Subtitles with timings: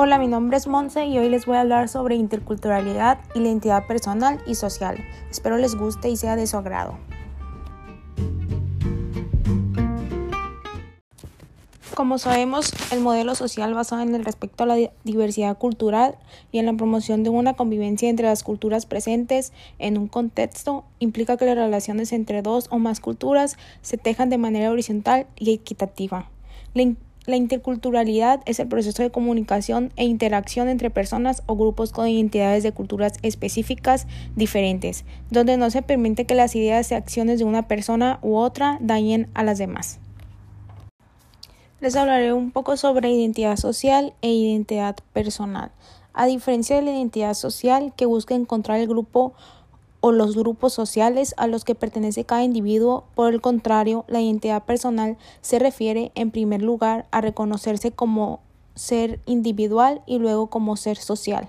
[0.00, 3.84] Hola, mi nombre es Monse y hoy les voy a hablar sobre interculturalidad la identidad
[3.88, 4.96] personal y social.
[5.28, 6.96] Espero les guste y sea de su agrado.
[11.96, 16.14] Como sabemos, el modelo social basado en el respeto a la diversidad cultural
[16.52, 21.36] y en la promoción de una convivencia entre las culturas presentes en un contexto implica
[21.36, 26.30] que las relaciones entre dos o más culturas se tejan de manera horizontal y equitativa.
[27.28, 32.62] La interculturalidad es el proceso de comunicación e interacción entre personas o grupos con identidades
[32.62, 37.68] de culturas específicas diferentes, donde no se permite que las ideas y acciones de una
[37.68, 40.00] persona u otra dañen a las demás.
[41.80, 45.70] Les hablaré un poco sobre identidad social e identidad personal.
[46.14, 49.34] A diferencia de la identidad social que busca encontrar el grupo
[50.00, 53.04] o los grupos sociales a los que pertenece cada individuo.
[53.14, 58.40] Por el contrario, la identidad personal se refiere, en primer lugar, a reconocerse como
[58.74, 61.48] ser individual y luego como ser social.